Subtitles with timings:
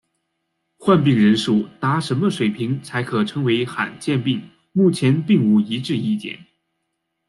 [0.79, 6.39] 患病人数达什么水平才可称为罕见病目前并无一致意见。